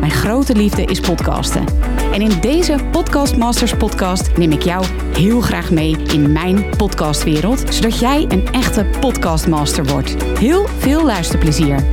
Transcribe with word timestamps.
Mijn 0.00 0.12
grote 0.12 0.54
liefde 0.54 0.84
is 0.84 1.00
podcasten. 1.00 1.64
En 2.12 2.20
in 2.20 2.40
deze 2.40 2.78
Podcast 2.90 3.36
Masters 3.36 3.76
podcast 3.76 4.36
neem 4.36 4.52
ik 4.52 4.62
jou 4.62 4.84
heel 5.12 5.40
graag 5.40 5.70
mee 5.70 5.96
in 5.96 6.32
mijn 6.32 6.76
podcastwereld, 6.76 7.74
zodat 7.74 7.98
jij 7.98 8.24
een 8.28 8.46
echte 8.46 8.86
podcastmaster 9.00 9.84
wordt. 9.84 10.22
Heel 10.38 10.66
veel 10.66 11.04
luisterplezier. 11.04 11.84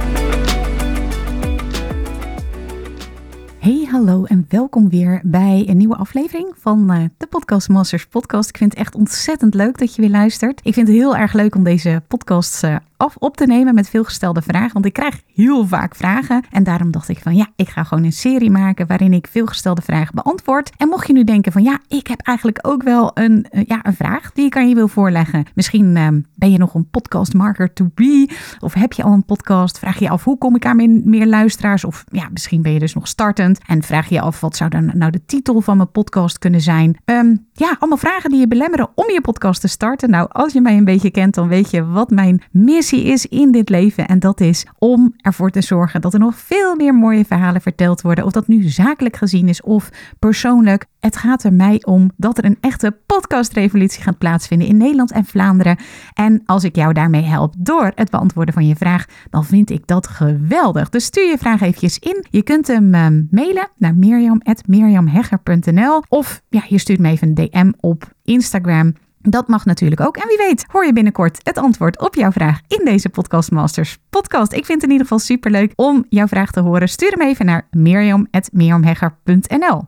Hey, 3.60 3.88
hallo 3.92 4.24
en 4.24 4.46
welkom 4.50 4.90
weer 4.90 5.22
bij 5.24 5.64
een 5.68 5.78
nieuwe 5.78 5.96
aflevering 5.96 6.54
van 6.58 6.92
uh, 6.92 7.04
de 7.18 7.28
Podcast 7.28 7.70
Masters 7.70 8.06
podcast. 8.06 8.50
Ik 8.50 8.58
vind 8.58 8.72
het 8.72 8.80
echt 8.80 8.96
ontzettend 8.96 9.54
leuk 9.54 9.78
dat 9.78 9.96
je 9.96 10.02
weer 10.02 10.12
luistert. 10.12 10.60
Ik 10.64 10.74
vind 10.74 10.88
het 10.88 10.98
heel 10.98 11.16
erg 11.16 11.34
leuk 11.34 11.56
om 11.56 11.64
deze 11.64 12.02
podcast 12.08 12.64
uh, 12.64 12.76
af 13.04 13.16
op 13.18 13.38
te 13.38 13.46
nemen 13.46 13.76
met 13.76 13.90
veel 13.90 14.04
gestelde 14.04 14.42
vragen. 14.42 14.74
Want 14.74 14.86
ik 14.86 14.94
krijg 14.94 15.22
heel 15.34 15.68
vaak 15.68 15.96
vragen. 15.96 16.44
En 16.52 16.64
daarom 16.64 16.92
dacht 16.92 17.10
ik 17.10 17.20
van 17.20 17.36
ja, 17.36 17.48
ik 17.56 17.70
ga 17.70 17.84
gewoon 17.84 18.04
een 18.04 18.12
serie 18.12 18.52
maken 18.52 18.88
waarin 18.88 19.14
ik 19.14 19.28
veel 19.28 19.46
gestelde 19.46 19.82
vragen 19.82 20.16
beantwoord. 20.16 20.72
En 20.78 20.88
mocht 20.88 21.08
je 21.08 21.14
nu 21.14 21.24
denken 21.24 21.52
van 21.52 21.64
ja, 21.64 21.80
ik 21.88 22.08
heb 22.08 22.22
eigenlijk 22.22 22.60
ook 22.62 22.84
wel 22.84 23.12
een, 23.14 23.46
uh, 23.52 23.64
ja, 23.68 23.80
een 23.86 23.96
vraag 23.96 24.32
die 24.32 24.46
ik 24.46 24.58
aan 24.58 24.70
je 24.70 24.76
wil 24.76 24.88
voorleggen. 24.88 25.46
Misschien 25.56 25.96
uh, 25.96 26.08
ben 26.36 26.52
je 26.52 26.58
nog 26.58 26.74
een 26.74 26.90
podcast 26.90 27.34
marker 27.34 27.74
to 27.74 27.90
be. 27.94 28.30
Of 28.60 28.74
heb 28.74 28.94
je 28.94 29.04
al 29.04 29.12
een 29.12 29.26
podcast? 29.26 29.80
Vraag 29.80 30.00
je 30.00 30.10
af 30.10 30.24
hoe 30.24 30.38
kom 30.38 30.56
ik 30.56 30.66
aan 30.66 31.10
meer, 31.10 31.28
luisteraars? 31.28 31.84
Of 31.84 32.04
ja, 32.08 32.30
misschien 32.32 32.62
ben 32.62 32.74
je 32.74 32.80
dus 32.80 32.94
nog 32.94 33.08
startend. 33.08 33.60
En 33.68 33.84
vraag 33.84 34.10
je 34.10 34.22
af 34.22 34.40
wat 34.40 34.56
zou 34.56 34.70
dan 34.70 34.92
nou 34.94 35.12
de 35.12 35.26
titel 35.26 35.62
van 35.62 35.78
mijn 35.78 35.92
podcast 35.92 36.40
kunnen 36.40 36.62
zijn? 36.62 36.98
Um, 37.06 37.48
ja, 37.56 37.76
allemaal 37.80 37.98
vragen 37.98 38.30
die 38.30 38.40
je 38.40 38.48
belemmeren 38.48 38.90
om 38.96 39.10
je 39.10 39.22
podcast 39.22 39.62
te 39.62 39.68
starten. 39.68 40.10
Nou, 40.10 40.28
als 40.32 40.54
je 40.54 40.62
mij 40.62 40.78
een 40.78 40.86
beetje 40.86 41.12
kent, 41.12 41.34
dan 41.34 41.48
weet 41.48 41.72
je 41.72 41.86
wat 41.86 42.10
mijn 42.10 42.44
missie 42.52 43.04
is 43.04 43.26
in 43.26 43.52
dit 43.52 43.70
leven. 43.70 44.08
En 44.08 44.20
dat 44.20 44.40
is 44.40 44.66
om 44.80 45.14
ervoor 45.18 45.50
te 45.50 45.62
zorgen 45.62 46.02
dat 46.02 46.14
er 46.14 46.20
nog 46.20 46.36
veel 46.36 46.76
meer 46.76 46.96
mooie 46.96 47.26
verhalen 47.26 47.62
verteld 47.62 48.02
worden. 48.02 48.26
Of 48.26 48.32
dat 48.32 48.48
nu 48.48 48.64
zakelijk 48.64 49.16
gezien 49.16 49.48
is 49.48 49.62
of 49.62 49.90
persoonlijk. 50.20 50.86
Het 51.00 51.18
gaat 51.18 51.44
er 51.44 51.54
mij 51.54 51.82
om 51.86 52.12
dat 52.18 52.38
er 52.38 52.46
een 52.46 52.58
echte 52.62 52.98
podcastrevolutie 53.14 54.04
gaat 54.04 54.18
plaatsvinden 54.18 54.68
in 54.68 54.78
Nederland 54.78 55.12
en 55.12 55.26
Vlaanderen. 55.26 55.78
En 56.14 56.42
als 56.46 56.64
ik 56.64 56.76
jou 56.76 56.94
daarmee 56.94 57.22
help 57.22 57.54
door 57.58 57.92
het 57.96 58.10
beantwoorden 58.10 58.54
van 58.54 58.68
je 58.68 58.76
vraag, 58.76 59.06
dan 59.30 59.46
vind 59.46 59.70
ik 59.70 59.88
dat 59.88 60.08
geweldig. 60.08 60.90
Dus 60.90 61.06
stuur 61.06 61.30
je 61.30 61.38
vraag 61.38 61.62
eventjes 61.62 62.00
in. 62.00 62.26
Je 62.30 62.44
kunt 62.44 62.68
hem 62.68 62.94
uh, 62.94 63.08
mailen 63.32 63.68
naar 63.78 63.96
mirjam.mirjamhegger.nl 63.96 66.04
of 66.10 66.42
ja, 66.50 66.64
je 66.68 66.78
stuurt 66.78 67.00
me 67.00 67.10
even 67.10 67.28
een 67.28 67.34
DM 67.34 67.72
op 67.80 68.14
Instagram. 68.24 68.94
Dat 69.22 69.48
mag 69.48 69.66
natuurlijk 69.66 70.02
ook. 70.02 70.18
En 70.18 70.28
wie 70.28 70.38
weet, 70.38 70.66
hoor 70.68 70.86
je 70.86 70.94
binnenkort 70.94 71.40
het 71.44 71.58
antwoord 71.58 72.00
op 72.00 72.16
jouw 72.16 72.32
vraag 72.32 72.60
in 72.68 72.86
deze 72.86 73.10
Podcast 73.10 73.52
Masters 73.52 73.98
podcast. 74.10 74.54
Ik 74.54 74.66
vind 74.66 74.82
het 74.82 74.84
in 74.84 74.92
ieder 74.92 75.08
geval 75.08 75.20
superleuk 75.20 75.74
om 75.76 76.06
jouw 76.10 76.28
vraag 76.28 76.52
te 76.52 76.60
horen. 76.60 76.90
Stuur 76.90 77.12
hem 77.12 77.22
even 77.22 77.46
naar 77.46 77.68
mirjam.mirjamhegger.nl. 77.72 79.88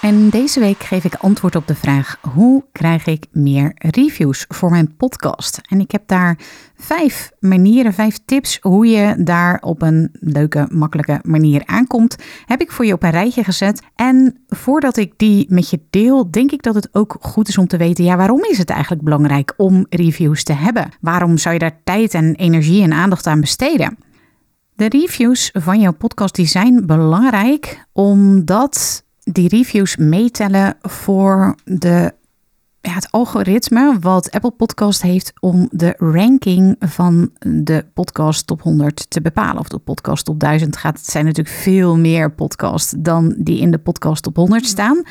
En 0.00 0.28
deze 0.28 0.60
week 0.60 0.82
geef 0.82 1.04
ik 1.04 1.14
antwoord 1.14 1.56
op 1.56 1.66
de 1.66 1.74
vraag: 1.74 2.18
hoe 2.34 2.64
krijg 2.72 3.06
ik 3.06 3.26
meer 3.32 3.72
reviews 3.74 4.44
voor 4.48 4.70
mijn 4.70 4.96
podcast? 4.96 5.60
En 5.68 5.80
ik 5.80 5.90
heb 5.90 6.02
daar 6.06 6.38
vijf 6.76 7.30
manieren, 7.38 7.92
vijf 7.92 8.18
tips 8.24 8.58
hoe 8.60 8.86
je 8.86 9.22
daar 9.22 9.58
op 9.60 9.82
een 9.82 10.08
leuke, 10.12 10.68
makkelijke 10.70 11.20
manier 11.22 11.62
aankomt. 11.66 12.16
Heb 12.46 12.60
ik 12.60 12.72
voor 12.72 12.86
je 12.86 12.92
op 12.92 13.02
een 13.02 13.10
rijtje 13.10 13.44
gezet. 13.44 13.82
En 13.94 14.44
voordat 14.48 14.96
ik 14.96 15.12
die 15.16 15.46
met 15.48 15.70
je 15.70 15.80
deel, 15.90 16.30
denk 16.30 16.52
ik 16.52 16.62
dat 16.62 16.74
het 16.74 16.88
ook 16.92 17.16
goed 17.20 17.48
is 17.48 17.58
om 17.58 17.66
te 17.66 17.76
weten: 17.76 18.04
ja, 18.04 18.16
waarom 18.16 18.44
is 18.44 18.58
het 18.58 18.70
eigenlijk 18.70 19.02
belangrijk 19.02 19.54
om 19.56 19.86
reviews 19.90 20.42
te 20.42 20.52
hebben? 20.52 20.88
Waarom 21.00 21.38
zou 21.38 21.54
je 21.54 21.60
daar 21.60 21.80
tijd 21.84 22.14
en 22.14 22.34
energie 22.34 22.82
en 22.82 22.92
aandacht 22.92 23.26
aan 23.26 23.40
besteden? 23.40 23.98
De 24.74 24.88
reviews 24.88 25.50
van 25.52 25.80
jouw 25.80 25.92
podcast 25.92 26.34
die 26.34 26.46
zijn 26.46 26.86
belangrijk 26.86 27.86
omdat 27.92 29.04
die 29.32 29.48
reviews 29.48 29.96
meetellen 29.96 30.76
voor 30.82 31.54
de, 31.64 32.12
ja, 32.80 32.92
het 32.92 33.10
algoritme 33.10 33.96
wat 34.00 34.30
Apple 34.30 34.50
Podcast 34.50 35.02
heeft 35.02 35.32
om 35.40 35.68
de 35.70 35.94
ranking 35.98 36.76
van 36.78 37.30
de 37.38 37.84
podcast 37.94 38.46
top 38.46 38.62
100 38.62 39.10
te 39.10 39.20
bepalen. 39.20 39.58
Of 39.58 39.68
de 39.68 39.78
podcast 39.78 40.24
top 40.24 40.40
1000 40.40 40.76
gaat. 40.76 40.98
Het 40.98 41.10
zijn 41.10 41.24
natuurlijk 41.24 41.56
veel 41.56 41.96
meer 41.96 42.32
podcasts 42.32 42.94
dan 42.98 43.34
die 43.38 43.60
in 43.60 43.70
de 43.70 43.78
podcast 43.78 44.22
top 44.22 44.36
100 44.36 44.66
staan. 44.66 45.02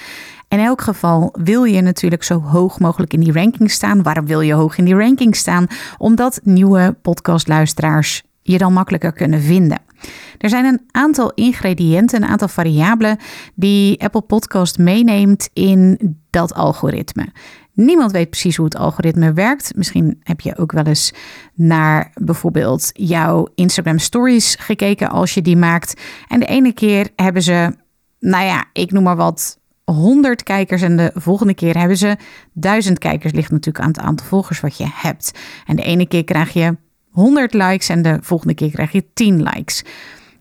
In 0.48 0.60
elk 0.60 0.82
geval 0.82 1.36
wil 1.42 1.64
je 1.64 1.82
natuurlijk 1.82 2.24
zo 2.24 2.42
hoog 2.42 2.80
mogelijk 2.80 3.14
in 3.14 3.20
die 3.20 3.34
ranking 3.34 3.72
staan. 3.72 4.04
Waarom 4.04 4.26
wil 4.26 4.42
je 4.42 4.54
hoog 4.54 4.78
in 4.78 4.86
die 4.86 4.96
ranking 4.96 5.36
staan? 5.36 5.68
Omdat 5.98 6.40
nieuwe 6.44 6.96
podcastluisteraars 7.02 8.24
je 8.42 8.58
dan 8.58 8.74
makkelijker 8.74 9.12
kunnen 9.12 9.42
vinden. 9.42 9.89
Er 10.38 10.50
zijn 10.50 10.66
een 10.66 10.82
aantal 10.92 11.32
ingrediënten, 11.34 12.24
een 12.24 12.30
aantal 12.30 12.48
variabelen 12.48 13.18
die 13.56 14.02
Apple 14.04 14.22
Podcast 14.22 14.78
meeneemt 14.78 15.50
in 15.54 16.18
dat 16.30 16.54
algoritme. 16.54 17.28
Niemand 17.74 18.12
weet 18.12 18.30
precies 18.30 18.56
hoe 18.56 18.66
het 18.66 18.76
algoritme 18.76 19.34
werkt. 19.34 19.76
Misschien 19.76 20.20
heb 20.24 20.42
je 20.42 20.58
ook 20.58 20.72
wel 20.72 20.84
eens 20.84 21.14
naar 21.54 22.12
bijvoorbeeld 22.14 22.90
jouw 22.94 23.48
Instagram 23.56 23.98
Stories 23.98 24.56
gekeken 24.60 25.10
als 25.10 25.34
je 25.34 25.42
die 25.42 25.58
maakt. 25.58 26.02
En 26.28 26.40
de 26.40 26.46
ene 26.46 26.74
keer 26.74 27.10
hebben 27.16 27.42
ze, 27.42 27.76
nou 28.20 28.46
ja, 28.46 28.66
ik 28.74 28.92
noem 28.92 29.04
maar 29.04 29.16
wat, 29.16 29.60
100 29.84 30.44
kijkers 30.44 30.82
en 30.82 30.98
de 30.98 31.12
volgende 31.14 31.54
keer 31.54 31.78
hebben 31.78 31.98
ze 31.98 32.18
1000 32.54 33.00
kijkers. 33.00 33.34
Ligt 33.34 33.52
natuurlijk 33.52 33.84
aan 33.84 33.92
het 33.92 34.00
aantal 34.00 34.26
volgers 34.28 34.60
wat 34.60 34.78
je 34.78 34.88
hebt. 34.94 35.40
En 35.66 35.76
de 35.76 35.84
ene 35.84 36.08
keer 36.08 36.24
krijg 36.24 36.54
je 36.54 36.78
100 37.20 37.54
likes 37.54 37.90
en 37.90 38.02
de 38.02 38.18
volgende 38.22 38.54
keer 38.54 38.70
krijg 38.70 38.92
je 38.92 39.06
10 39.14 39.44
likes. 39.44 39.84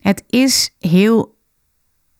Het 0.00 0.24
is 0.26 0.74
heel 0.78 1.36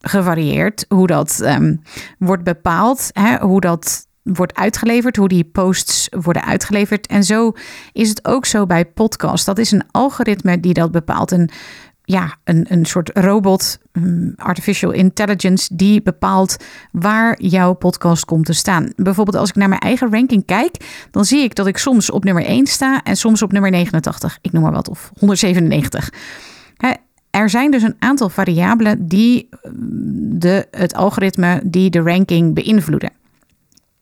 gevarieerd 0.00 0.84
hoe 0.88 1.06
dat 1.06 1.40
um, 1.44 1.82
wordt 2.18 2.44
bepaald, 2.44 3.10
hè, 3.12 3.38
hoe 3.38 3.60
dat 3.60 4.06
wordt 4.22 4.54
uitgeleverd, 4.54 5.16
hoe 5.16 5.28
die 5.28 5.44
posts 5.44 6.08
worden 6.10 6.44
uitgeleverd. 6.44 7.06
En 7.06 7.24
zo 7.24 7.52
is 7.92 8.08
het 8.08 8.26
ook 8.26 8.46
zo 8.46 8.66
bij 8.66 8.86
podcast. 8.86 9.46
Dat 9.46 9.58
is 9.58 9.70
een 9.70 9.84
algoritme 9.90 10.60
die 10.60 10.74
dat 10.74 10.90
bepaalt. 10.90 11.32
En 11.32 11.50
ja, 12.10 12.36
een, 12.44 12.66
een 12.68 12.84
soort 12.84 13.10
robot, 13.14 13.78
um, 13.92 14.32
artificial 14.36 14.90
intelligence, 14.90 15.76
die 15.76 16.02
bepaalt 16.02 16.56
waar 16.92 17.42
jouw 17.42 17.72
podcast 17.72 18.24
komt 18.24 18.46
te 18.46 18.52
staan. 18.52 18.92
Bijvoorbeeld 18.96 19.36
als 19.36 19.48
ik 19.48 19.54
naar 19.54 19.68
mijn 19.68 19.80
eigen 19.80 20.10
ranking 20.10 20.44
kijk, 20.44 21.06
dan 21.10 21.24
zie 21.24 21.42
ik 21.42 21.54
dat 21.54 21.66
ik 21.66 21.78
soms 21.78 22.10
op 22.10 22.24
nummer 22.24 22.44
1 22.44 22.66
sta 22.66 23.02
en 23.02 23.16
soms 23.16 23.42
op 23.42 23.52
nummer 23.52 23.70
89. 23.70 24.38
Ik 24.40 24.52
noem 24.52 24.62
maar 24.62 24.72
wat, 24.72 24.88
of 24.88 25.10
197. 25.18 26.10
Er 27.30 27.50
zijn 27.50 27.70
dus 27.70 27.82
een 27.82 27.96
aantal 27.98 28.28
variabelen 28.28 29.06
die 29.06 29.48
de, 30.38 30.66
het 30.70 30.94
algoritme, 30.94 31.60
die 31.64 31.90
de 31.90 32.00
ranking 32.00 32.54
beïnvloeden. 32.54 33.12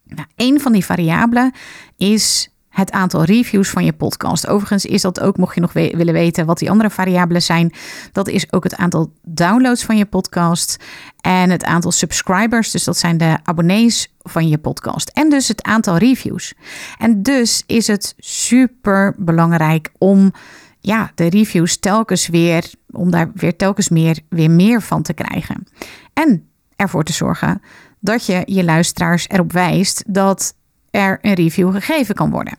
Nou, 0.05 0.29
een 0.37 0.61
van 0.61 0.73
die 0.73 0.85
variabelen 0.85 1.53
is 1.97 2.51
het 2.77 2.91
aantal 2.91 3.25
reviews 3.25 3.71
van 3.71 3.85
je 3.85 3.93
podcast. 3.93 4.47
Overigens 4.47 4.85
is 4.85 5.03
dat 5.03 5.21
ook, 5.21 5.37
mocht 5.37 5.55
je 5.55 5.61
nog 5.61 5.73
willen 5.73 6.13
weten 6.13 6.47
wat 6.47 6.59
die 6.59 6.71
andere 6.71 6.91
variabelen 6.91 7.43
zijn, 7.43 7.73
dat 8.13 8.29
is 8.29 8.53
ook 8.53 8.65
het 8.65 8.77
aantal 8.77 9.13
downloads 9.23 9.85
van 9.85 9.97
je 9.97 10.05
podcast 10.05 10.77
en 11.21 11.51
het 11.51 11.65
aantal 11.65 11.93
subscribers, 11.93 12.71
dus 12.71 12.85
dat 12.85 12.97
zijn 12.97 13.17
de 13.17 13.39
abonnees 13.43 14.15
van 14.23 14.49
je 14.49 14.59
podcast 14.59 15.09
en 15.09 15.29
dus 15.29 15.49
het 15.49 15.63
aantal 15.63 15.97
reviews. 15.97 16.55
En 16.99 17.23
dus 17.23 17.63
is 17.67 17.87
het 17.87 18.15
super 18.19 19.15
belangrijk 19.19 19.91
om 19.99 20.33
ja, 20.81 21.11
de 21.15 21.29
reviews 21.29 21.77
telkens 21.77 22.29
weer, 22.29 22.73
om 22.91 23.11
daar 23.11 23.31
weer 23.35 23.57
telkens 23.57 23.89
meer, 23.89 24.19
weer 24.29 24.51
meer 24.51 24.83
van 24.83 25.03
te 25.03 25.13
krijgen. 25.13 25.67
En 26.13 26.49
ervoor 26.77 27.05
te 27.05 27.13
zorgen 27.13 27.63
dat 28.01 28.27
je 28.27 28.43
je 28.45 28.65
luisteraars 28.65 29.29
erop 29.29 29.53
wijst 29.53 30.05
dat 30.07 30.55
er 30.97 31.19
een 31.23 31.35
review 31.35 31.73
gegeven 31.73 32.15
kan 32.15 32.31
worden. 32.31 32.59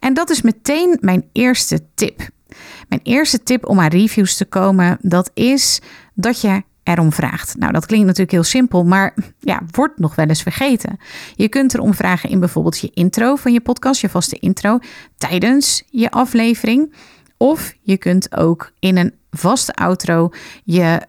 En 0.00 0.14
dat 0.14 0.30
is 0.30 0.42
meteen 0.42 0.98
mijn 1.00 1.28
eerste 1.32 1.80
tip. 1.94 2.28
Mijn 2.88 3.00
eerste 3.02 3.42
tip 3.42 3.66
om 3.68 3.80
aan 3.80 3.88
reviews 3.88 4.36
te 4.36 4.44
komen, 4.44 4.98
dat 5.00 5.30
is 5.34 5.80
dat 6.14 6.40
je 6.40 6.62
erom 6.82 7.12
vraagt. 7.12 7.56
Nou, 7.58 7.72
dat 7.72 7.86
klinkt 7.86 8.06
natuurlijk 8.06 8.32
heel 8.32 8.44
simpel, 8.44 8.84
maar 8.84 9.14
ja, 9.38 9.62
wordt 9.70 9.98
nog 9.98 10.14
wel 10.14 10.26
eens 10.26 10.42
vergeten. 10.42 10.98
Je 11.34 11.48
kunt 11.48 11.74
erom 11.74 11.94
vragen 11.94 12.30
in 12.30 12.40
bijvoorbeeld 12.40 12.78
je 12.78 12.90
intro 12.94 13.36
van 13.36 13.52
je 13.52 13.60
podcast, 13.60 14.00
je 14.00 14.08
vaste 14.08 14.38
intro, 14.38 14.78
tijdens 15.16 15.82
je 15.90 16.10
aflevering. 16.10 16.94
Of 17.36 17.74
je 17.82 17.96
kunt 17.96 18.36
ook 18.36 18.72
in 18.78 18.96
een 18.96 19.14
vaste 19.30 19.72
outro 19.72 20.30
je 20.64 21.00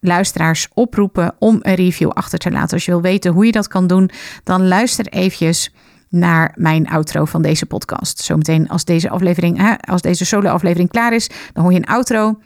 luisteraars 0.00 0.68
oproepen 0.74 1.34
om 1.38 1.58
een 1.62 1.74
review 1.74 2.10
achter 2.10 2.38
te 2.38 2.50
laten. 2.50 2.74
Als 2.74 2.84
je 2.84 2.90
wil 2.90 3.00
weten 3.00 3.32
hoe 3.32 3.46
je 3.46 3.52
dat 3.52 3.68
kan 3.68 3.86
doen, 3.86 4.10
dan 4.44 4.68
luister 4.68 5.06
eventjes 5.06 5.72
naar 6.08 6.52
mijn 6.56 6.88
outro 6.88 7.24
van 7.24 7.42
deze 7.42 7.66
podcast. 7.66 8.18
Zometeen 8.18 8.68
als 8.68 8.84
deze 8.84 9.10
aflevering, 9.10 9.78
als 9.80 10.02
deze 10.02 10.24
solo-aflevering 10.24 10.90
klaar 10.90 11.14
is, 11.14 11.30
dan 11.52 11.62
hoor 11.62 11.72
je 11.72 11.78
een 11.78 11.86
outro. 11.86 12.38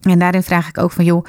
En 0.00 0.18
daarin 0.18 0.42
vraag 0.42 0.68
ik 0.68 0.78
ook 0.78 0.92
van 0.92 1.04
joh, 1.04 1.24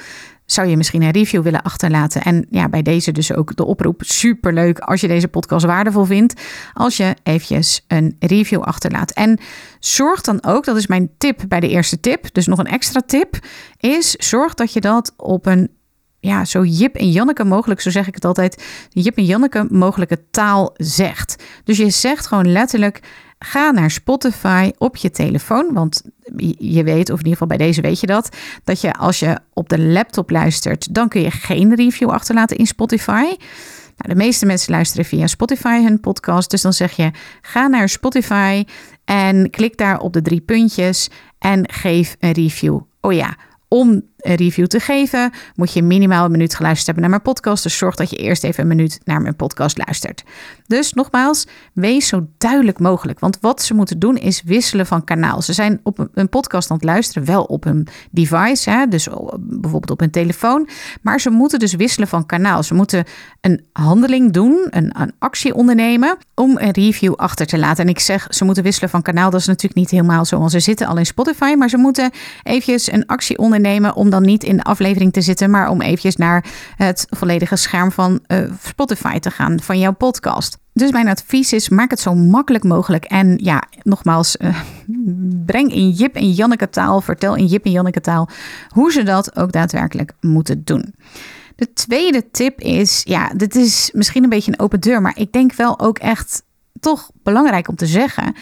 zou 0.50 0.68
je 0.68 0.76
misschien 0.76 1.02
een 1.02 1.10
review 1.10 1.42
willen 1.42 1.62
achterlaten. 1.62 2.22
En 2.22 2.46
ja, 2.50 2.68
bij 2.68 2.82
deze 2.82 3.12
dus 3.12 3.32
ook 3.32 3.56
de 3.56 3.64
oproep. 3.64 4.02
Superleuk 4.04 4.78
als 4.78 5.00
je 5.00 5.08
deze 5.08 5.28
podcast 5.28 5.66
waardevol 5.66 6.04
vindt. 6.04 6.40
Als 6.72 6.96
je 6.96 7.16
eventjes 7.22 7.84
een 7.86 8.16
review 8.18 8.60
achterlaat. 8.60 9.10
En 9.10 9.38
zorg 9.78 10.20
dan 10.20 10.44
ook, 10.44 10.64
dat 10.64 10.76
is 10.76 10.86
mijn 10.86 11.10
tip 11.18 11.44
bij 11.48 11.60
de 11.60 11.68
eerste 11.68 12.00
tip. 12.00 12.34
Dus 12.34 12.46
nog 12.46 12.58
een 12.58 12.66
extra 12.66 13.00
tip. 13.06 13.38
Is 13.80 14.10
zorg 14.10 14.54
dat 14.54 14.72
je 14.72 14.80
dat 14.80 15.14
op 15.16 15.46
een 15.46 15.70
ja, 16.20 16.44
zo 16.44 16.64
Jip 16.64 16.94
en 16.94 17.10
Janneke 17.10 17.44
mogelijk, 17.44 17.80
zo 17.80 17.90
zeg 17.90 18.06
ik 18.06 18.14
het 18.14 18.24
altijd, 18.24 18.64
Jip 18.88 19.16
en 19.16 19.24
Janneke 19.24 19.66
mogelijke 19.70 20.30
taal 20.30 20.74
zegt. 20.76 21.42
Dus 21.64 21.76
je 21.76 21.90
zegt 21.90 22.26
gewoon 22.26 22.52
letterlijk, 22.52 23.00
ga 23.38 23.70
naar 23.70 23.90
Spotify 23.90 24.70
op 24.78 24.96
je 24.96 25.10
telefoon, 25.10 25.72
want 25.72 26.02
je 26.58 26.82
weet, 26.82 27.10
of 27.10 27.18
in 27.18 27.24
ieder 27.24 27.32
geval 27.32 27.46
bij 27.46 27.56
deze 27.56 27.80
weet 27.80 28.00
je 28.00 28.06
dat, 28.06 28.36
dat 28.64 28.80
je 28.80 28.92
als 28.92 29.18
je 29.18 29.38
op 29.52 29.68
de 29.68 29.80
laptop 29.80 30.30
luistert, 30.30 30.94
dan 30.94 31.08
kun 31.08 31.20
je 31.20 31.30
geen 31.30 31.74
review 31.74 32.10
achterlaten 32.10 32.56
in 32.56 32.66
Spotify. 32.66 33.22
Nou, 33.96 34.14
de 34.14 34.14
meeste 34.14 34.46
mensen 34.46 34.72
luisteren 34.72 35.04
via 35.04 35.26
Spotify 35.26 35.82
hun 35.82 36.00
podcast, 36.00 36.50
dus 36.50 36.62
dan 36.62 36.72
zeg 36.72 36.92
je, 36.92 37.10
ga 37.42 37.66
naar 37.66 37.88
Spotify 37.88 38.64
en 39.04 39.50
klik 39.50 39.76
daar 39.76 39.98
op 39.98 40.12
de 40.12 40.22
drie 40.22 40.40
puntjes 40.40 41.08
en 41.38 41.72
geef 41.72 42.16
een 42.18 42.32
review. 42.32 42.80
Oh 43.00 43.12
ja, 43.12 43.36
om 43.68 44.02
review 44.18 44.66
te 44.66 44.80
geven, 44.80 45.32
moet 45.54 45.72
je 45.72 45.82
minimaal 45.82 46.24
een 46.24 46.30
minuut 46.30 46.54
geluisterd 46.54 46.86
hebben 46.86 47.02
naar 47.02 47.20
mijn 47.20 47.34
podcast. 47.34 47.62
Dus 47.62 47.76
zorg 47.76 47.94
dat 47.94 48.10
je 48.10 48.16
eerst 48.16 48.44
even 48.44 48.62
een 48.62 48.68
minuut 48.68 49.00
naar 49.04 49.20
mijn 49.20 49.36
podcast 49.36 49.78
luistert. 49.78 50.24
Dus 50.66 50.92
nogmaals, 50.92 51.46
wees 51.72 52.06
zo 52.06 52.26
duidelijk 52.38 52.78
mogelijk. 52.78 53.20
Want 53.20 53.38
wat 53.40 53.62
ze 53.62 53.74
moeten 53.74 53.98
doen 53.98 54.16
is 54.16 54.42
wisselen 54.42 54.86
van 54.86 55.04
kanaal. 55.04 55.42
Ze 55.42 55.52
zijn 55.52 55.80
op 55.82 56.08
een 56.14 56.28
podcast 56.28 56.70
aan 56.70 56.76
het 56.76 56.84
luisteren, 56.84 57.24
wel 57.24 57.42
op 57.42 57.64
een 57.64 57.88
device, 58.10 58.70
hè, 58.70 58.86
dus 58.86 59.08
bijvoorbeeld 59.38 59.90
op 59.90 60.00
een 60.00 60.10
telefoon. 60.10 60.68
Maar 61.02 61.20
ze 61.20 61.30
moeten 61.30 61.58
dus 61.58 61.74
wisselen 61.74 62.08
van 62.08 62.26
kanaal. 62.26 62.62
Ze 62.62 62.74
moeten 62.74 63.04
een 63.40 63.64
handeling 63.72 64.32
doen, 64.32 64.66
een, 64.70 65.00
een 65.00 65.12
actie 65.18 65.54
ondernemen 65.54 66.16
om 66.34 66.56
een 66.58 66.70
review 66.70 67.14
achter 67.14 67.46
te 67.46 67.58
laten. 67.58 67.84
En 67.84 67.90
ik 67.90 67.98
zeg, 67.98 68.26
ze 68.30 68.44
moeten 68.44 68.62
wisselen 68.62 68.90
van 68.90 69.02
kanaal. 69.02 69.30
Dat 69.30 69.40
is 69.40 69.46
natuurlijk 69.46 69.74
niet 69.74 69.90
helemaal 69.90 70.24
zo, 70.24 70.38
want 70.38 70.50
ze 70.50 70.60
zitten 70.60 70.86
al 70.86 70.96
in 70.96 71.06
Spotify. 71.06 71.54
Maar 71.58 71.68
ze 71.68 71.76
moeten 71.76 72.10
eventjes 72.42 72.92
een 72.92 73.06
actie 73.06 73.38
ondernemen 73.38 73.94
om 73.94 74.10
niet 74.20 74.44
in 74.44 74.56
de 74.56 74.62
aflevering 74.62 75.12
te 75.12 75.20
zitten, 75.20 75.50
maar 75.50 75.70
om 75.70 75.80
eventjes 75.80 76.16
naar 76.16 76.44
het 76.76 77.06
volledige 77.10 77.56
scherm 77.56 77.92
van 77.92 78.20
uh, 78.26 78.38
Spotify 78.62 79.18
te 79.18 79.30
gaan 79.30 79.60
van 79.60 79.78
jouw 79.78 79.92
podcast. 79.92 80.58
Dus 80.72 80.90
mijn 80.90 81.08
advies 81.08 81.52
is: 81.52 81.68
maak 81.68 81.90
het 81.90 82.00
zo 82.00 82.14
makkelijk 82.14 82.64
mogelijk. 82.64 83.04
En 83.04 83.38
ja, 83.42 83.62
nogmaals, 83.82 84.36
uh, 84.36 84.60
breng 85.46 85.72
in 85.72 85.90
Jip 85.90 86.14
en 86.14 86.30
Janneke 86.30 86.70
taal, 86.70 87.00
vertel 87.00 87.34
in 87.34 87.46
Jip 87.46 87.64
en 87.64 87.70
Janneke 87.70 88.00
taal 88.00 88.28
hoe 88.68 88.92
ze 88.92 89.02
dat 89.02 89.36
ook 89.36 89.52
daadwerkelijk 89.52 90.12
moeten 90.20 90.64
doen. 90.64 90.94
De 91.56 91.72
tweede 91.72 92.30
tip 92.30 92.60
is: 92.60 93.02
ja, 93.04 93.30
dit 93.36 93.54
is 93.54 93.90
misschien 93.94 94.22
een 94.22 94.28
beetje 94.28 94.52
een 94.52 94.60
open 94.60 94.80
deur, 94.80 95.02
maar 95.02 95.18
ik 95.18 95.32
denk 95.32 95.52
wel 95.52 95.80
ook 95.80 95.98
echt 95.98 96.42
toch 96.80 97.10
belangrijk 97.22 97.68
om 97.68 97.76
te 97.76 97.86
zeggen. 97.86 98.34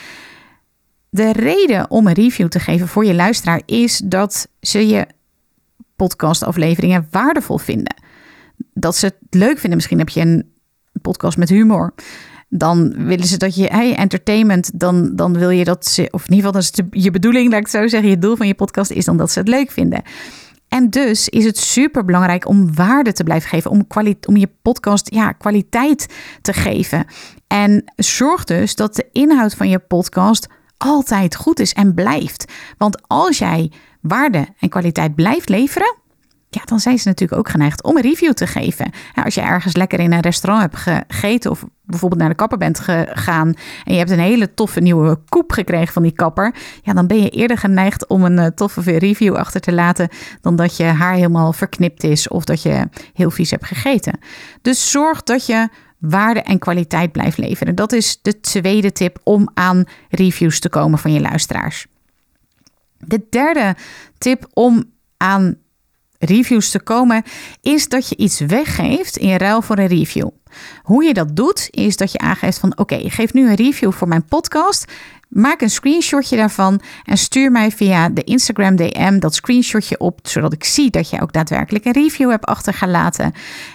De 1.09 1.33
reden 1.33 1.91
om 1.91 2.07
een 2.07 2.15
review 2.15 2.49
te 2.49 2.61
geven 2.61 2.89
voor 2.89 3.05
je 3.05 3.15
luisteraar 3.15 3.63
is 3.67 4.03
dat 4.05 4.49
ze 4.61 4.87
je 4.87 5.07
podcastafleveringen 5.97 7.07
waardevol 7.11 7.59
vinden. 7.59 7.95
Dat 8.75 8.97
ze 8.97 9.07
het 9.07 9.17
leuk 9.31 9.59
vinden. 9.59 9.75
Misschien 9.75 9.99
heb 9.99 10.09
je 10.09 10.21
een 10.21 10.53
podcast 11.03 11.37
met 11.37 11.49
humor. 11.49 11.95
Dan 12.49 13.07
willen 13.07 13.27
ze 13.27 13.37
dat 13.37 13.55
je, 13.55 13.67
hey, 13.67 13.97
entertainment, 13.97 14.71
dan, 14.81 15.17
dan 15.17 15.39
wil 15.39 15.51
je 15.51 15.65
dat 15.65 15.87
ze, 15.87 16.09
of 16.11 16.29
in 16.29 16.35
ieder 16.35 16.47
geval, 16.47 16.53
dat 16.53 16.63
is 16.63 17.03
je 17.03 17.11
bedoeling, 17.11 17.51
laat 17.51 17.59
ik 17.59 17.67
het 17.67 17.75
zo 17.75 17.89
zeggen, 17.89 18.11
je 18.11 18.19
doel 18.19 18.37
van 18.37 18.47
je 18.47 18.55
podcast 18.55 18.91
is 18.91 19.05
dan 19.05 19.17
dat 19.17 19.31
ze 19.31 19.39
het 19.39 19.49
leuk 19.49 19.71
vinden. 19.71 20.03
En 20.69 20.91
dus 20.91 21.29
is 21.29 21.45
het 21.45 21.59
super 21.59 22.05
belangrijk 22.05 22.49
om 22.49 22.75
waarde 22.75 23.13
te 23.13 23.25
blijven 23.25 23.49
geven, 23.49 23.71
om, 23.71 23.87
om 24.27 24.37
je 24.37 24.49
podcast 24.63 25.15
ja, 25.15 25.33
kwaliteit 25.33 26.07
te 26.43 26.53
geven. 26.53 27.07
En 27.47 27.85
zorg 27.97 28.45
dus 28.45 28.75
dat 28.75 28.97
de 28.97 29.09
inhoud 29.13 29.55
van 29.55 29.69
je 29.69 29.79
podcast 29.79 30.47
altijd 30.77 31.37
goed 31.37 31.61
is 31.61 31.73
en 31.73 31.95
blijft. 31.95 32.53
Want 32.79 33.09
als 33.09 33.39
jij 33.39 33.73
waarde 34.09 34.47
en 34.59 34.69
kwaliteit 34.69 35.15
blijft 35.15 35.49
leveren, 35.49 35.97
ja, 36.57 36.63
dan 36.65 36.81
zijn 36.81 36.99
ze 36.99 37.09
natuurlijk 37.09 37.41
ook 37.41 37.49
geneigd 37.49 37.83
om 37.83 37.97
een 37.97 38.03
review 38.03 38.33
te 38.33 38.47
geven. 38.47 38.91
als 39.25 39.35
je 39.35 39.41
ergens 39.41 39.77
lekker 39.77 40.01
in 40.01 40.13
een 40.13 40.21
restaurant 40.21 40.63
hebt 40.63 41.05
gegeten 41.09 41.51
of 41.51 41.65
bijvoorbeeld 41.83 42.21
naar 42.21 42.31
de 42.31 42.37
kapper 42.37 42.59
bent 42.59 42.79
gegaan 42.81 43.55
en 43.85 43.93
je 43.93 43.99
hebt 43.99 44.11
een 44.11 44.19
hele 44.19 44.55
toffe 44.55 44.81
nieuwe 44.81 45.19
koep 45.29 45.53
gekregen 45.53 45.93
van 45.93 46.03
die 46.03 46.13
kapper, 46.13 46.55
ja, 46.83 46.93
dan 46.93 47.07
ben 47.07 47.23
je 47.23 47.29
eerder 47.29 47.59
geneigd 47.59 48.07
om 48.07 48.25
een 48.25 48.39
eh, 48.39 48.47
toffe 48.47 48.99
review 48.99 49.35
achter 49.35 49.61
te 49.61 49.73
laten 49.73 50.09
dan 50.41 50.57
dat 50.57 50.77
je 50.77 50.85
haar 50.85 51.15
helemaal 51.15 51.53
verknipt 51.53 52.05
is 52.05 52.29
of 52.29 52.45
dat 52.45 52.63
je 52.63 52.89
heel 53.13 53.31
vies 53.31 53.51
hebt 53.51 53.67
gegeten. 53.67 54.19
Dus 54.63 54.91
zorg 54.91 55.23
dat 55.23 55.47
je 55.47 55.69
waarde 55.99 56.43
en 56.43 56.59
kwaliteit 56.59 57.13
blijft 57.13 57.39
leveren. 57.39 57.75
Dat 57.75 57.93
is 57.93 58.19
de 58.23 58.41
tweede 58.41 58.93
tip 58.93 59.19
om 59.23 59.49
aan 59.55 59.85
reviews 60.09 60.61
te 60.61 60.69
komen 60.69 60.99
van 60.99 61.13
je 61.13 61.21
luisteraars. 61.21 61.87
De 62.99 63.27
derde 63.31 63.77
tip 64.19 64.47
om 64.53 64.85
aan 65.17 65.57
reviews 66.19 66.71
te 66.71 66.81
komen 66.81 67.23
is 67.61 67.89
dat 67.89 68.09
je 68.09 68.17
iets 68.17 68.41
weggeeft 68.41 69.17
in 69.17 69.37
ruil 69.37 69.63
voor 69.63 69.79
een 69.79 69.87
review. 69.87 70.29
Hoe 70.83 71.05
je 71.05 71.15
dat 71.15 71.37
doet 71.37 71.69
is 71.71 71.97
dat 71.97 72.13
je 72.13 72.19
aangeeft 72.19 72.59
van 72.59 72.71
oké, 72.71 72.95
okay, 72.95 73.09
geef 73.09 73.33
nu 73.33 73.49
een 73.49 73.55
review 73.55 73.93
voor 73.93 74.09
mijn 74.09 74.25
podcast. 74.25 74.93
Maak 75.29 75.61
een 75.61 75.71
screenshotje 75.71 76.37
daarvan 76.37 76.81
en 77.05 77.17
stuur 77.19 77.51
mij 77.51 77.71
via 77.71 78.09
de 78.09 78.25
Instagram 78.25 78.77
DM 78.77 79.19
dat 79.19 79.35
screenshotje 79.35 79.99
op, 79.99 80.21
zodat 80.23 80.53
ik 80.53 80.65
zie 80.65 80.91
dat 80.91 81.11
je 81.11 81.21
ook 81.21 81.33
daadwerkelijk 81.33 81.85
een 81.85 81.93
review 81.93 82.31
hebt 82.31 82.45
achtergelaten. 82.45 83.33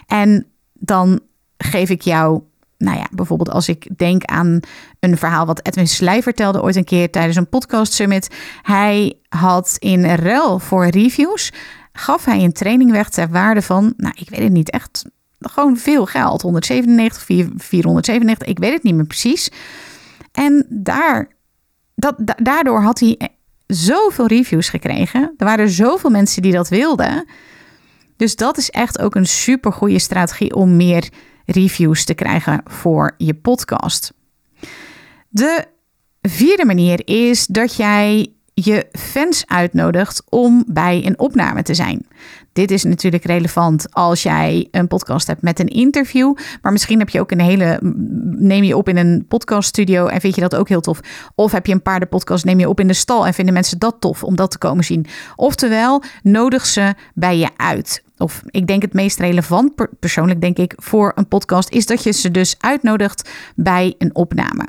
En 0.07 0.47
dan 0.73 1.19
geef 1.57 1.89
ik 1.89 2.01
jou 2.01 2.41
nou 2.81 2.97
ja, 2.97 3.07
bijvoorbeeld 3.11 3.49
als 3.49 3.69
ik 3.69 3.97
denk 3.97 4.23
aan 4.25 4.59
een 4.99 5.17
verhaal 5.17 5.45
wat 5.45 5.65
Edwin 5.67 5.87
Slij 5.87 6.21
vertelde 6.21 6.61
ooit 6.61 6.75
een 6.75 6.83
keer 6.83 7.11
tijdens 7.11 7.35
een 7.35 7.49
podcast 7.49 7.93
summit. 7.93 8.35
Hij 8.61 9.17
had 9.29 9.75
in 9.79 10.05
ruil 10.05 10.59
voor 10.59 10.87
reviews, 10.87 11.51
gaf 11.93 12.25
hij 12.25 12.43
een 12.43 12.53
training 12.53 12.91
weg 12.91 13.09
ter 13.09 13.29
waarde 13.29 13.61
van, 13.61 13.93
nou 13.97 14.13
ik 14.17 14.29
weet 14.29 14.43
het 14.43 14.51
niet, 14.51 14.69
echt 14.69 15.05
gewoon 15.39 15.77
veel 15.77 16.05
geld. 16.05 16.41
197, 16.41 17.23
497, 17.57 18.47
ik 18.47 18.59
weet 18.59 18.73
het 18.73 18.83
niet 18.83 18.95
meer 18.95 19.05
precies. 19.05 19.51
En 20.31 20.65
daar, 20.69 21.27
dat, 21.95 22.15
daardoor 22.35 22.81
had 22.81 22.99
hij 22.99 23.29
zoveel 23.67 24.27
reviews 24.27 24.69
gekregen. 24.69 25.33
Er 25.37 25.45
waren 25.45 25.69
zoveel 25.69 26.09
mensen 26.09 26.41
die 26.41 26.51
dat 26.51 26.69
wilden. 26.69 27.25
Dus 28.17 28.35
dat 28.35 28.57
is 28.57 28.69
echt 28.69 28.99
ook 28.99 29.15
een 29.15 29.27
super 29.27 29.73
goede 29.73 29.99
strategie 29.99 30.55
om 30.55 30.75
meer 30.75 31.09
reviews 31.51 32.03
te 32.03 32.13
krijgen 32.13 32.61
voor 32.65 33.13
je 33.17 33.33
podcast. 33.33 34.13
De 35.29 35.65
vierde 36.21 36.65
manier 36.65 37.01
is 37.05 37.45
dat 37.45 37.75
jij 37.75 38.33
je 38.53 38.87
fans 38.91 39.43
uitnodigt 39.47 40.23
om 40.29 40.63
bij 40.67 41.05
een 41.05 41.19
opname 41.19 41.63
te 41.63 41.73
zijn. 41.73 42.05
Dit 42.53 42.71
is 42.71 42.83
natuurlijk 42.83 43.25
relevant 43.25 43.93
als 43.93 44.23
jij 44.23 44.67
een 44.71 44.87
podcast 44.87 45.27
hebt 45.27 45.41
met 45.41 45.59
een 45.59 45.67
interview. 45.67 46.35
Maar 46.61 46.71
misschien 46.71 46.99
heb 46.99 47.09
je 47.09 47.19
ook 47.19 47.31
een 47.31 47.41
hele. 47.41 47.79
Neem 48.37 48.63
je 48.63 48.77
op 48.77 48.89
in 48.89 48.97
een 48.97 49.25
podcaststudio 49.27 50.07
en 50.07 50.21
vind 50.21 50.35
je 50.35 50.41
dat 50.41 50.55
ook 50.55 50.69
heel 50.69 50.81
tof. 50.81 50.99
Of 51.35 51.51
heb 51.51 51.65
je 51.65 51.73
een 51.73 51.81
paardenpodcast, 51.81 52.45
neem 52.45 52.59
je 52.59 52.69
op 52.69 52.79
in 52.79 52.87
de 52.87 52.93
stal 52.93 53.27
en 53.27 53.33
vinden 53.33 53.53
mensen 53.53 53.79
dat 53.79 53.95
tof 53.99 54.23
om 54.23 54.35
dat 54.35 54.51
te 54.51 54.57
komen 54.57 54.83
zien. 54.83 55.05
Oftewel, 55.35 56.03
nodig 56.23 56.65
ze 56.65 56.93
bij 57.13 57.37
je 57.37 57.49
uit. 57.57 58.03
Of 58.21 58.41
ik 58.45 58.67
denk 58.67 58.81
het 58.81 58.93
meest 58.93 59.19
relevant, 59.19 59.99
persoonlijk 59.99 60.41
denk 60.41 60.57
ik, 60.57 60.73
voor 60.77 61.11
een 61.15 61.27
podcast, 61.27 61.69
is 61.69 61.85
dat 61.85 62.03
je 62.03 62.11
ze 62.11 62.31
dus 62.31 62.55
uitnodigt 62.59 63.29
bij 63.55 63.95
een 63.97 64.15
opname. 64.15 64.67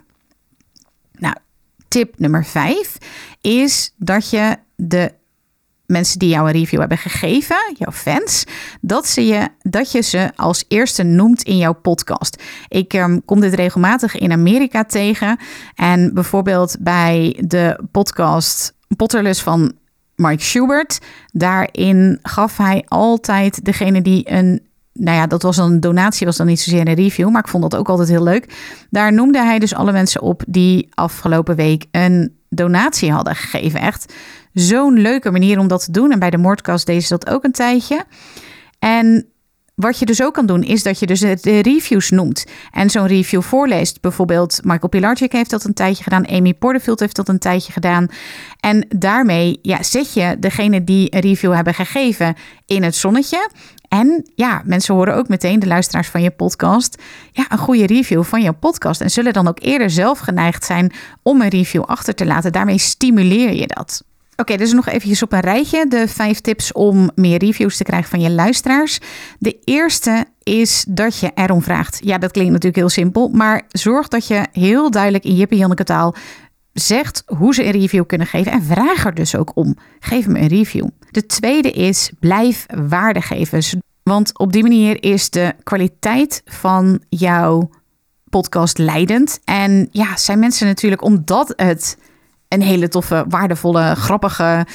Nou, 1.12 1.35
tip 1.88 2.18
nummer 2.18 2.44
vijf 2.44 2.97
is 3.40 3.94
dat 3.97 4.30
je 4.30 4.56
de 4.76 5.12
mensen 5.87 6.18
die 6.18 6.28
jou 6.28 6.47
een 6.47 6.52
review 6.52 6.80
hebben 6.80 6.99
gegeven, 6.99 7.75
jouw 7.78 7.92
fans, 7.92 8.44
dat, 8.80 9.06
ze 9.06 9.26
je, 9.26 9.49
dat 9.62 9.92
je 9.92 10.00
ze 10.00 10.30
als 10.37 10.64
eerste 10.68 11.02
noemt 11.02 11.42
in 11.42 11.56
jouw 11.56 11.73
podcast. 11.73 12.42
Ik 12.68 12.92
um, 12.92 13.25
kom 13.25 13.40
dit 13.40 13.54
regelmatig 13.54 14.16
in 14.16 14.32
Amerika 14.32 14.85
tegen. 14.85 15.38
En 15.75 16.14
bijvoorbeeld 16.14 16.76
bij 16.80 17.42
de 17.47 17.80
podcast 17.90 18.75
Potterless 18.97 19.42
van 19.42 19.73
Mike 20.23 20.43
Schubert. 20.43 20.99
Daarin 21.33 22.19
gaf 22.23 22.57
hij 22.57 22.85
altijd 22.88 23.64
degene 23.64 24.02
die 24.02 24.31
een 24.31 24.71
nou 24.93 25.17
ja, 25.17 25.26
dat 25.26 25.43
was 25.43 25.57
een 25.57 25.81
donatie, 25.81 26.26
was 26.26 26.37
dan 26.37 26.47
niet 26.47 26.61
zozeer 26.61 26.88
een 26.88 26.95
review, 26.95 27.31
maar 27.31 27.41
ik 27.41 27.49
vond 27.49 27.62
dat 27.62 27.76
ook 27.76 27.88
altijd 27.88 28.09
heel 28.09 28.23
leuk. 28.23 28.55
Daar 28.91 29.12
noemde 29.12 29.38
hij 29.38 29.59
dus 29.59 29.75
alle 29.75 29.93
mensen 29.93 30.23
op 30.23 30.43
die 30.47 30.88
afgelopen 30.95 31.57
week 31.57 31.85
een 31.91 32.37
donatie 32.49 33.12
hadden 33.12 33.35
gegeven. 33.35 33.81
Echt 33.81 34.14
zo'n 34.52 34.99
leuke 34.99 35.31
manier 35.31 35.59
om 35.59 35.69
dat 35.69 35.85
te 35.85 35.93
doen. 35.93 36.11
En 36.11 36.19
bij 36.19 36.31
de 36.31 36.37
Moordkast 36.37 36.87
deed 36.87 37.02
ze 37.02 37.19
dat 37.19 37.29
ook 37.29 37.45
een 37.45 37.52
tijdje. 37.52 38.05
En 38.79 39.26
wat 39.75 39.99
je 39.99 40.07
dus 40.07 40.23
ook 40.23 40.35
kan 40.35 40.47
doen, 40.47 40.62
is 40.62 40.83
dat 40.83 40.99
je 40.99 41.07
dus 41.07 41.21
de 41.21 41.62
reviews 41.62 42.11
noemt 42.11 42.45
en 42.71 42.91
zo'n 42.91 43.07
review 43.07 43.43
voorleest. 43.43 44.00
Bijvoorbeeld 44.00 44.61
Michael 44.62 44.88
Pilarczyk 44.88 45.33
heeft 45.33 45.50
dat 45.50 45.64
een 45.64 45.75
tijdje 45.75 46.02
gedaan, 46.02 46.29
Amy 46.29 46.55
Porterfield 46.55 47.00
heeft 47.00 47.17
dat 47.17 47.29
een 47.29 47.38
tijdje 47.38 47.73
gedaan. 47.73 48.07
En 48.61 48.87
daarmee 48.88 49.59
ja, 49.62 49.83
zet 49.83 50.12
je 50.12 50.37
degene 50.38 50.85
die 50.85 51.14
een 51.14 51.21
review 51.21 51.55
hebben 51.55 51.75
gegeven 51.75 52.35
in 52.67 52.83
het 52.83 52.95
zonnetje. 52.95 53.50
En 53.88 54.31
ja, 54.35 54.62
mensen 54.64 54.95
horen 54.95 55.14
ook 55.14 55.29
meteen, 55.29 55.59
de 55.59 55.67
luisteraars 55.67 56.09
van 56.09 56.23
je 56.23 56.31
podcast, 56.31 57.02
ja, 57.33 57.47
een 57.49 57.59
goede 57.59 57.87
review 57.87 58.25
van 58.25 58.43
je 58.43 58.52
podcast. 58.52 59.00
En 59.00 59.11
zullen 59.11 59.33
dan 59.33 59.49
ook 59.49 59.61
eerder 59.61 59.91
zelf 59.91 60.19
geneigd 60.19 60.64
zijn 60.64 60.93
om 61.23 61.41
een 61.41 61.49
review 61.49 61.83
achter 61.83 62.14
te 62.14 62.26
laten. 62.26 62.52
Daarmee 62.52 62.79
stimuleer 62.79 63.52
je 63.52 63.67
dat. 63.67 64.02
Oké, 64.42 64.56
dus 64.56 64.72
nog 64.72 64.88
eventjes 64.88 65.22
op 65.22 65.32
een 65.32 65.40
rijtje. 65.40 65.87
De 65.88 66.08
vijf 66.08 66.40
tips 66.40 66.72
om 66.72 67.11
meer 67.14 67.38
reviews 67.38 67.76
te 67.76 67.84
krijgen 67.84 68.11
van 68.11 68.20
je 68.20 68.30
luisteraars. 68.30 68.99
De 69.38 69.58
eerste 69.64 70.26
is 70.42 70.84
dat 70.88 71.18
je 71.18 71.30
erom 71.34 71.62
vraagt. 71.62 72.00
Ja, 72.04 72.18
dat 72.18 72.30
klinkt 72.30 72.50
natuurlijk 72.52 72.78
heel 72.78 72.88
simpel. 72.88 73.28
Maar 73.28 73.62
zorg 73.68 74.08
dat 74.08 74.26
je 74.26 74.46
heel 74.52 74.90
duidelijk 74.90 75.25
in 75.25 75.34
Jippe 75.34 75.56
Janneke 75.56 75.84
taal 75.84 76.14
zegt 76.72 77.22
hoe 77.26 77.54
ze 77.54 77.64
een 77.64 77.70
review 77.70 78.06
kunnen 78.06 78.26
geven. 78.26 78.52
En 78.52 78.62
vraag 78.62 79.04
er 79.04 79.14
dus 79.14 79.37
ook 79.37 79.50
om. 79.54 79.76
Geef 80.00 80.26
me 80.26 80.38
een 80.38 80.49
review. 80.49 80.88
De 81.11 81.26
tweede 81.26 81.70
is 81.70 82.12
blijf 82.20 82.66
waarde 82.88 83.20
geven. 83.20 83.82
Want 84.02 84.38
op 84.38 84.52
die 84.52 84.62
manier 84.62 85.02
is 85.02 85.30
de 85.30 85.54
kwaliteit 85.62 86.42
van 86.44 87.02
jouw 87.08 87.70
podcast 88.30 88.78
leidend. 88.78 89.40
En 89.44 89.88
ja, 89.90 90.16
zijn 90.16 90.38
mensen 90.38 90.66
natuurlijk 90.66 91.02
omdat 91.02 91.52
het 91.56 91.96
een 92.52 92.62
hele 92.62 92.88
toffe, 92.88 93.25
waardevolle, 93.28 93.94
grappige, 93.94 94.66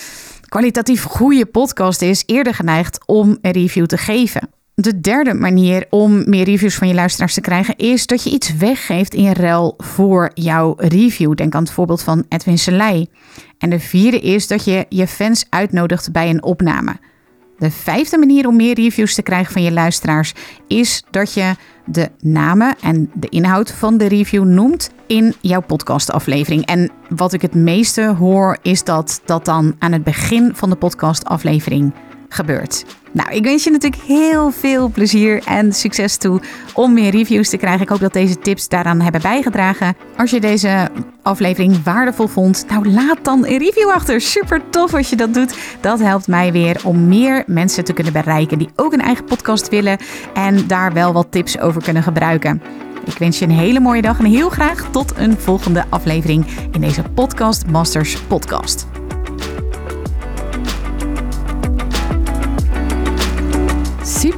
kwalitatief 0.48 1.04
goede 1.04 1.46
podcast 1.46 2.02
is, 2.02 2.24
eerder 2.26 2.54
geneigd 2.54 3.00
om 3.06 3.38
een 3.42 3.52
review 3.52 3.86
te 3.86 3.98
geven. 3.98 4.50
De 4.74 5.00
derde 5.00 5.34
manier 5.34 5.86
om 5.90 6.30
meer 6.30 6.44
reviews 6.44 6.76
van 6.76 6.88
je 6.88 6.94
luisteraars 6.94 7.34
te 7.34 7.42
krijgen 7.42 7.76
is 7.76 8.06
dat 8.06 8.24
je 8.24 8.30
iets 8.30 8.56
weggeeft 8.56 9.14
in 9.14 9.32
ruil 9.32 9.74
voor 9.78 10.32
jouw 10.34 10.74
review. 10.78 11.36
Denk 11.36 11.56
aan 11.56 11.64
het 11.64 11.72
voorbeeld 11.72 12.02
van 12.02 12.26
Edwin 12.30 12.58
Selei. 12.58 13.08
En 13.58 13.70
de 13.70 13.80
vierde 13.80 14.20
is 14.20 14.48
dat 14.48 14.66
je 14.66 14.86
je 14.90 15.08
fans 15.08 15.46
uitnodigt 15.50 16.12
bij 16.12 16.30
een 16.30 16.44
opname. 16.44 16.96
De 17.58 17.72
vijfde 17.72 18.18
manier 18.18 18.48
om 18.48 18.56
meer 18.56 18.76
reviews 18.76 19.16
te 19.16 19.22
krijgen 19.22 19.54
van 19.54 19.62
je 19.62 19.72
luisteraars 19.72 20.34
is 20.68 21.04
dat 21.12 21.34
je 21.34 21.56
de 21.86 22.12
namen 22.20 22.76
en 22.82 23.12
de 23.14 23.30
inhoud 23.30 23.72
van 23.72 23.98
de 23.98 24.08
review 24.08 24.44
noemt 24.44 24.92
in 25.08 25.34
jouw 25.42 25.62
podcastaflevering. 25.62 26.66
En 26.66 26.92
wat 27.10 27.34
ik 27.34 27.42
het 27.42 27.56
meeste 27.56 28.16
hoor 28.18 28.58
is 28.62 28.84
dat 28.84 29.22
dat 29.26 29.46
dan 29.46 29.76
aan 29.80 29.92
het 29.92 30.04
begin 30.04 30.56
van 30.56 30.70
de 30.70 30.76
podcastaflevering 30.76 31.94
gebeurt. 32.30 32.86
Nou, 33.12 33.32
ik 33.32 33.44
wens 33.44 33.64
je 33.64 33.72
natuurlijk 33.72 34.02
heel 34.04 34.52
veel 34.52 34.90
plezier 34.90 35.44
en 35.46 35.74
succes 35.74 36.18
toe 36.18 36.42
om 36.74 36.94
meer 36.94 37.12
reviews 37.12 37.50
te 37.50 37.58
krijgen. 37.58 37.82
Ik 37.82 37.90
hoop 37.90 38.00
dat 38.00 38.14
deze 38.14 38.40
tips 38.40 38.68
daaraan 38.68 39.02
hebben 39.02 39.22
bijgedragen. 39.22 39.96
Als 40.18 40.32
je 40.32 40.40
deze 40.40 40.90
aflevering 41.22 41.84
waardevol 41.84 42.28
vond, 42.28 42.66
nou 42.70 42.90
laat 42.90 43.18
dan 43.22 43.46
een 43.46 43.58
review 43.58 43.90
achter. 43.90 44.22
Super 44.22 44.62
tof 44.70 44.94
als 44.94 45.10
je 45.10 45.16
dat 45.16 45.34
doet. 45.34 45.58
Dat 45.82 46.00
helpt 46.00 46.28
mij 46.28 46.52
weer 46.52 46.82
om 46.84 47.08
meer 47.08 47.44
mensen 47.48 47.84
te 47.84 47.94
kunnen 47.94 48.14
bereiken 48.14 48.58
die 48.58 48.70
ook 48.76 48.94
een 48.94 49.02
eigen 49.02 49.26
podcast 49.26 49.70
willen 49.70 49.98
en 50.34 50.68
daar 50.68 50.94
wel 50.94 51.14
wat 51.14 51.32
tips 51.32 51.60
over 51.60 51.84
kunnen 51.84 52.04
gebruiken. 52.04 52.62
Ik 53.06 53.18
wens 53.18 53.40
je 53.40 53.46
een 53.46 53.52
hele 53.52 53.80
mooie 53.80 54.02
dag 54.02 54.20
en 54.20 54.26
heel 54.26 54.50
graag 54.50 54.92
tot 54.92 55.14
een 55.18 55.38
volgende 55.38 55.86
aflevering 55.90 56.46
in 56.72 56.82
deze 56.82 57.04
Podcast 57.16 57.68
Masters 57.68 58.22
podcast. 58.22 58.97